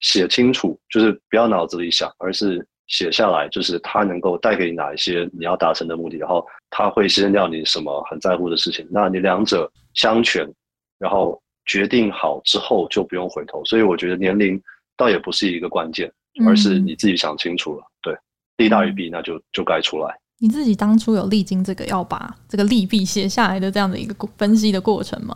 [0.00, 2.66] 写清楚，就是不要脑子里想，而是。
[2.86, 8.86] 写下来，就是它能够带给你哪一些你要达成的目的，然后它会牺牲掉你什么很在乎的事情。
[8.90, 10.46] 那你两者相权，
[10.98, 13.64] 然后决定好之后就不用回头。
[13.64, 14.62] 所以我觉得年龄
[14.98, 16.12] 倒也不是一个关键，
[16.46, 17.80] 而是你自己想清楚了。
[17.80, 18.16] 嗯、对，
[18.58, 20.14] 利大于弊，那就就该出来。
[20.44, 25.34] 你自己当初有历经这个要把这个利弊写下来的这样的一个分析的过程吗？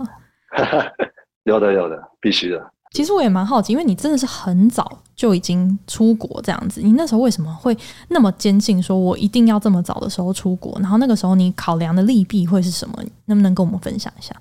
[1.44, 2.70] 有的，有的，必须的。
[2.90, 7.74] 其实我也蛮好奇，因为你真的是很早就已经出国这样子，你那时候为什么会
[8.08, 10.78] 那么坚信说我一定要这么早的时候出国？
[10.78, 13.02] 然后那个时候你考量的利弊会是什么？
[13.24, 14.36] 能不能跟我们分享一下？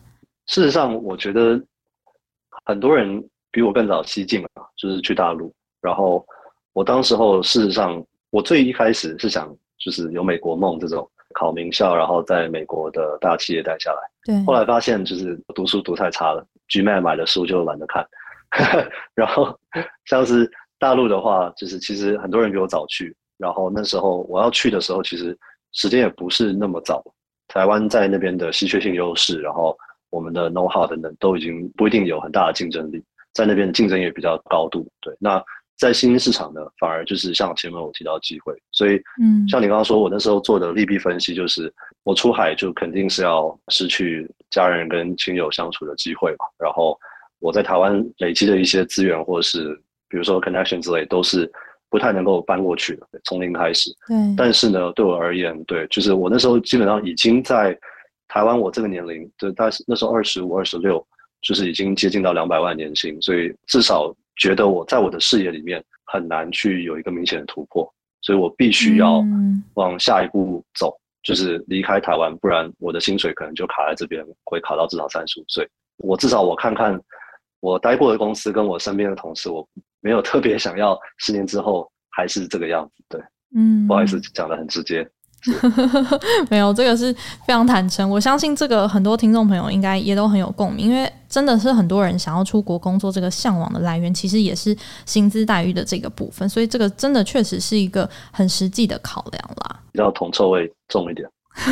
[0.48, 1.58] 事实上，我觉得
[2.66, 5.50] 很多人比我更早西进了，就是去大陆。
[5.82, 6.26] 然后
[6.74, 14.00] 我当时候事实上，我最一开始是想就是有美国梦这种考名校，然后在美国的大企业待下来。
[14.24, 14.46] 对。
[14.46, 18.08] 后来发现就是读书读太差了，GMAT 买的书就懒得看。
[19.14, 19.58] 然后
[20.06, 25.38] 像是大陆的话，就是其实很多人比我早去，然后那时候我要去的时候，其实
[25.74, 27.04] 时间也不是那么早。
[27.48, 29.78] 台湾在那边的稀缺性优势，然后
[30.10, 34.86] 我们的 know how 等等都已经不一定有很大的竞争力，在那边竞争也比较高度。
[35.02, 35.44] 对，那
[35.78, 38.54] 在新兴市场呢，反而就是像前面我提到机会。
[38.72, 46.98] 所以，嗯，像你刚刚说，我那时候做的利弊分析，就是我出海就肯定是要失去家人跟亲友相处的机会嘛，然后。
[47.40, 51.48] 我在台湾累积的一些资源，或者是比如说 connection 之类，都是
[51.88, 53.92] 不太能够搬过去的，从零开始。
[54.08, 54.18] 对。
[54.36, 57.78] 但是呢，对我而言，对，就是我那时候基本上已经在
[58.28, 61.06] 台湾，我这个年龄，就大概那时候二十五、二十六，
[61.44, 69.24] 就是已经接近到两百万年薪，所以至少觉得我在我的视野里面很难去有一个明显的突破，所以我必须要
[69.74, 75.68] 往下一步走，嗯、就是离开台湾，不然我的薪水可能就卡在这边，会卡到至少三十五岁。
[75.98, 77.00] 我至少我看看。
[77.60, 79.68] 我待过的公司跟我身边的同事，我
[80.00, 83.04] 没有特别想要十年之后还是这个样子。
[83.10, 83.20] 对，
[83.56, 85.10] 嗯，不好意思，讲的很直接。
[86.50, 87.14] 没有，这个是
[87.46, 88.10] 非常坦诚。
[88.10, 99.80] 我相信这个很多听众朋友应该也都很有共鸣，因为真的是很多人想要出国工作，这个向往的来源其实也是薪资待遇的这个部分，所以这个真的确实是一个很实际的考量啦。
[99.92, 101.28] 比较铜臭味重一点。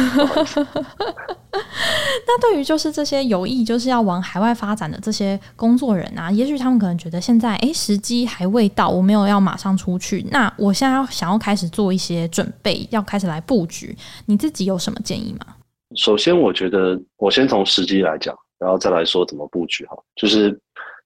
[2.27, 10.25] 那对于就是这些有意就是要往海外发展的这些工作人啊，也许他们可能觉得现在诶时机还未到，我没有要马上出去。
[10.31, 13.95] 那我现在要想要开始做一些准备，要开始来布局，
[14.25, 15.55] 你自己有什么建议吗？
[15.95, 19.95] 首先，我觉得我先从时机来讲，然后再来说怎么布局哈。
[20.15, 20.59] 就是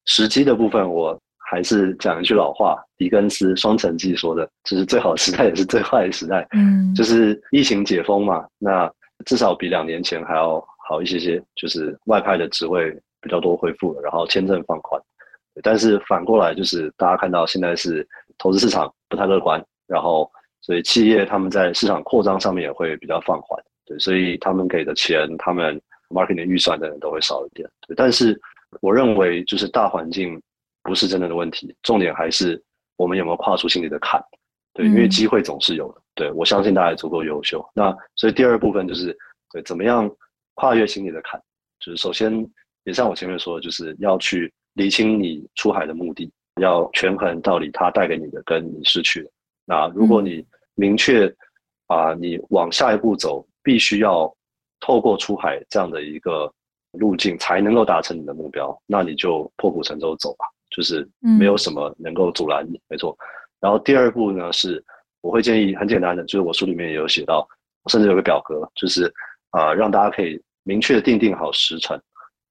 [0.05, 1.19] 时机的部分，我。
[1.49, 6.47] 还是讲一句老话，狄更斯《双城记》说的，就是最好的时代也是最坏的时代。
[6.51, 8.87] 嗯，就是疫情解封嘛，那
[9.25, 15.01] 至少比两年前还要好一些些，就是外派的职位比较多恢复了，然后签证放宽。
[15.63, 18.07] 但是反过来就是大家看到现在是
[18.37, 20.29] 投资市场不太乐观，然后
[20.61, 23.59] 所以企业他们在市场扩张上面也会比较放缓。
[23.87, 27.67] 对，所以他们给的钱，他们 marketing 的预算的人都会少一点。
[27.87, 28.39] 对，但是
[28.81, 30.39] 我认为就是大环境。
[30.83, 32.61] 不是真正的问题，重点还是
[32.97, 34.23] 我们有没有跨出心里的坎，
[34.73, 37.63] 对，因为机会总是有的，对，我相信大家足够优秀。
[37.73, 39.17] 那所以第二部分就是，
[39.51, 40.09] 对，怎么样
[40.55, 41.41] 跨越心里的坎，
[41.79, 42.31] 就是首先
[42.83, 49.31] 也像我前面说的，就是要去厘清你出海的目的，要权衡到底它带给你的跟你失去的。
[49.65, 51.33] 那如果你明确
[51.87, 54.33] 啊，你往下一步走，必须要
[54.79, 56.51] 透过出海这样的一个
[56.93, 60.45] 路径才能够达成你的目标，那你就破釜沉舟走吧。
[60.69, 63.17] 就是没有什么能够阻拦你，嗯、没错。
[63.59, 64.83] 然后第二步呢，是
[65.21, 67.47] 我会建议很简单的，就是我书里面也有写到，
[67.87, 69.11] 甚至有个表格，就是
[69.49, 71.99] 啊、呃，让大家可以明确的定定好时程。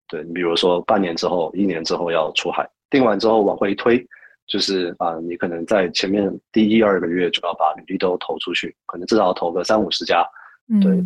[0.08, 4.04] 对，你比如说半年之后、一年之后要出海，定完之后往回推，
[4.46, 10.26] 就是啊、呃，你可能在前面第一二个月就要把履历都投出去，可能至少投个三五十家。
[10.82, 10.98] 对，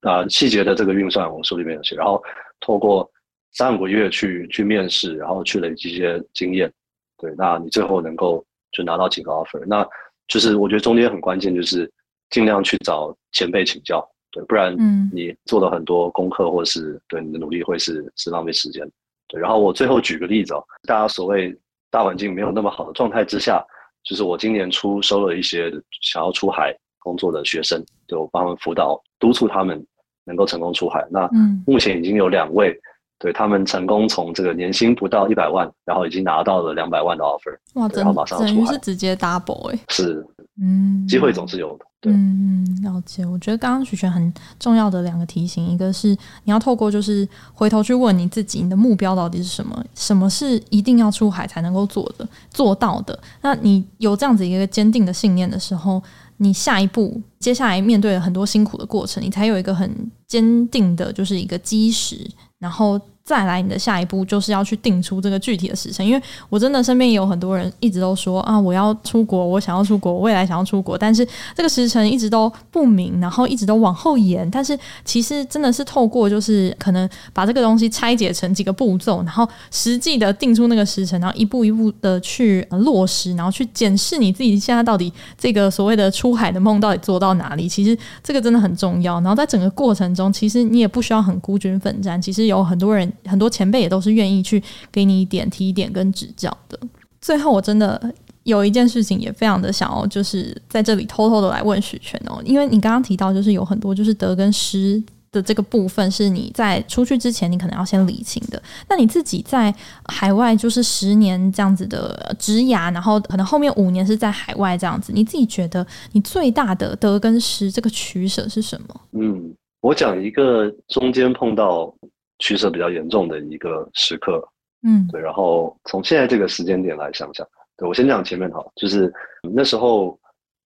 [0.00, 2.22] 啊、呃，细节的这个运算我书里面有写，然后
[2.60, 3.10] 透过。
[3.52, 6.72] 三五个月去去面试，然后去累积一些经验，
[7.18, 9.86] 对，那你最后能够就拿到几个 offer，那
[10.28, 11.90] 就是我觉得中间很关键，就是
[12.30, 14.76] 尽量去找前辈请教，对，不然
[15.12, 18.88] 你做了很多功课，或是对你的努力会是是浪费时间，
[19.26, 19.40] 对。
[19.40, 21.52] 然后我最后举个例子哦，大家所谓
[21.90, 23.60] 大环境没有那么好的状态之下，
[24.04, 25.72] 就是我今年初收了一些
[26.02, 29.84] 想要出海工作的学生，对，我帮他们辅导，督促他们
[30.24, 31.04] 能够成功出海。
[31.10, 31.28] 那
[31.66, 32.80] 目前已经有两位。
[33.20, 40.26] 对他们成功从这个年薪不到一百万，然后已经拿到了两百万的 offer，哇，然后马上等于是直接 double 哎、欸，是，
[40.60, 41.84] 嗯，机会总是有的。
[42.06, 43.26] 嗯嗯，了解。
[43.26, 49.84] 我觉得刚刚许璇很重要的两个提醒，一个是你要透过就是回头去问你自己，你的目标到底是什么？
[49.94, 53.20] 什么是一定要出海才能够做的、做到的？
[53.42, 56.02] 那你有这样子一个坚定的信念的时候，
[56.38, 62.26] 你下一步接下来面对了很多辛苦的过程，你才有一个很坚定的，就是一个基石，
[62.60, 63.00] 然后。
[63.30, 71.24] 再来，你的下一步就是要去定出这个具体的时辰，因为我真的身边也有很多人一直都说啊，我要出国，我想要出国，我未来想要出国，但是
[71.54, 74.50] 这个时辰一直都不明，然后一直都往后延。
[74.50, 87.68] 但是其实真的是透过就是可能把这个东西拆解成几个步骤，然后实际的定出那个时辰，然后一步一步的去落实，然后去检视你自己现在到底这个所谓的出海的梦到底做到哪里。
[87.68, 89.20] 其实这个真的很重要。
[89.20, 93.08] 然后在整个过程中，其实你也不需要很孤军奋战，其实有很多人。
[93.24, 96.78] 很多前辈也都是愿意去给你一点提点跟指教的。
[97.20, 98.00] 最后，我真的
[98.44, 108.60] 有一件事情也非常的想要，就是在这里偷偷的来问许权哦，因为你刚刚提到，就是有很多就是得跟失的这个部分是你在出去之前你可能要先理清的。
[108.88, 109.72] 那你自己在
[110.06, 119.00] 海外就是十年这样子的职涯，然后可能后面五年是在海外这样子，你自己觉得你最大的得跟失这个取舍是什么？
[119.12, 121.94] 嗯，我讲一个中间碰到。
[122.40, 124.42] 取舍比较严重的一个时刻，
[124.82, 129.12] 嗯，对，然后从现在这个时间点来想想，对，我先讲前面哈，就是
[129.42, 130.18] 那时候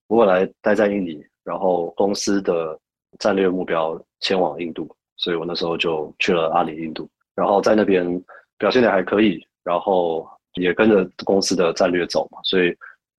[0.06, 2.78] 我本来待在印尼，然后公司的
[3.18, 8.06] 战略目标迁往印度，所以我那时候就去了阿里印度，然后在那边
[8.56, 12.70] 表现的还可以，然后也跟着公司的战略走嘛，所以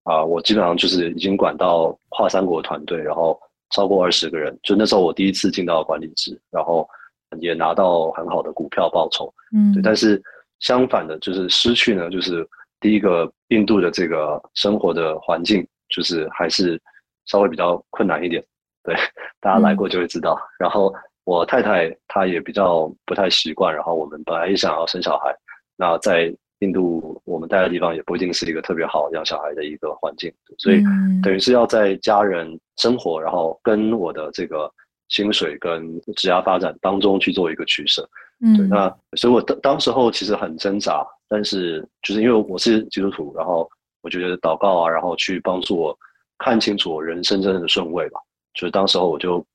[0.03, 3.37] 啊、呃，我基本上就是已经管到跨三国团队，然后
[3.71, 6.87] 超过二十个人，就那时候我第一次进到管理职，然后。
[7.41, 9.81] 也拿到很好的股票报酬，嗯，对。
[9.81, 10.21] 但是
[10.59, 12.47] 相反的，就是失去呢，就是
[12.79, 16.81] 第一个印度的这个生活的环境，就是还是
[17.25, 18.43] 稍微比较困难一点。
[18.83, 18.95] 对，
[19.39, 20.33] 大家来过就会知道。
[20.33, 23.73] 嗯、然后我太太她也比较不太习惯。
[23.73, 25.35] 然后我们本来也想要生小孩，
[25.75, 30.81] 那在印度我们待的地方也不一定是一个特别好养小孩的一个环境，所以
[31.21, 34.71] 等于是要在家人生活，然后跟我的这个。
[35.09, 38.07] 薪水跟职业发展当中去做一个取舍，
[38.41, 43.69] 嗯，对，那所以我当当时候其实很挣扎，但是就是因为我是基督徒，然后
[44.01, 45.97] 我觉得祷告啊，然后去帮助我
[46.39, 48.19] 看清楚我人生真正的顺位吧。
[48.53, 49.45] 就是当时候我就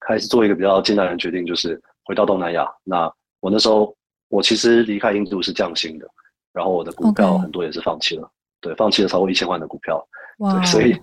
[0.00, 2.64] 开始做一个比较艰难的决定，就是回到东南亚。
[2.84, 3.94] 那我那时候
[4.28, 6.06] 我其实离开印度是降薪的，
[6.52, 8.30] 然后我的股票很多也是放弃了.
[8.60, 10.06] 对，放弃了超过一千万的股票.
[10.38, 10.96] 对，所以。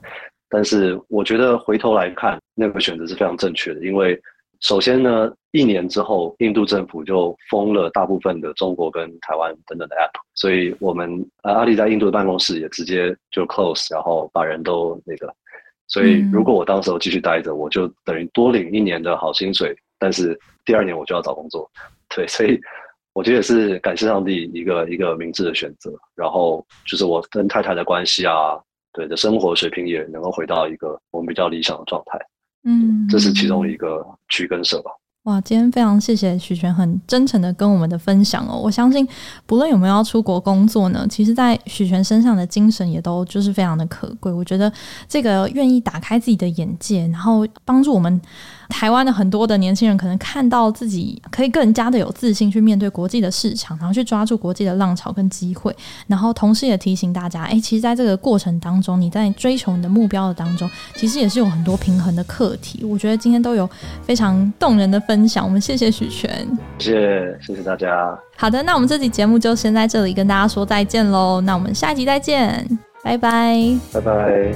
[0.54, 4.20] 但是我觉得回头来看，那个选择是非常正确的，因为
[4.60, 15.34] 首先呢，一年之后，印度政府就封了大部分的中国跟台湾等等的 App，所以我们阿里在印度的办公室也直接就 close，然后把人都那个，
[15.88, 21.68] 所以如果我当时候继续待着，我就等于多领一年的好薪水，但是第二年我就要找工作，
[22.14, 22.60] 对，所以
[23.14, 28.60] 我觉得也是感谢上帝一个一个明智的选择，然后就是我跟太太的关系啊。
[28.94, 32.20] 对的生活水平也能够回到一个我们比较理想的状态，
[32.64, 34.92] 嗯，这是其中一个取跟舍吧。
[35.24, 38.60] 哇，今天非常谢谢许权很真诚的跟我们的分享哦。
[38.60, 39.08] 我相信
[39.46, 44.32] 不论有没有要出国工作呢，其实在许权身上的精神也都就是非常的可贵。
[44.32, 44.72] 我觉得
[45.08, 48.20] 这个愿意打开自己的眼界，然后帮助我们。
[48.72, 55.76] 台湾的很多的年轻人可能看到自己可以更加的有自信去面对国际的市场，然后去抓住国际的浪潮跟机会，
[56.08, 62.84] 然后同时也提醒大家，哎，其实在这个过程当中，你在追求你的目标的当中，其实也是有很多平衡的课题。
[62.84, 63.70] 我觉得今天都有
[64.02, 66.48] 非常动人的分享，我们谢谢许权，
[66.80, 68.18] 谢谢谢谢大家。
[68.38, 72.66] 好的，那我们这期节目就先在这里跟大家说再见喽，那我们下一集再见，
[73.04, 74.52] 拜拜，拜拜。